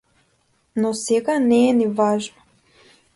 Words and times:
Но 0.77 0.93
сега 0.93 1.39
не 1.39 1.69
е 1.69 1.73
ни 1.73 1.87
важно. 1.87 2.41